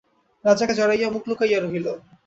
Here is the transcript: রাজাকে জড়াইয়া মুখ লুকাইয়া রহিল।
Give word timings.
রাজাকে 0.45 0.73
জড়াইয়া 0.73 1.07
মুখ 1.11 1.23
লুকাইয়া 1.29 1.59
রহিল। 1.59 1.87